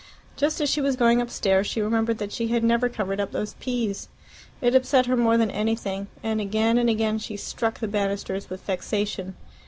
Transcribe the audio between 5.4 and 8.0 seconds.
anything, and again and again she struck the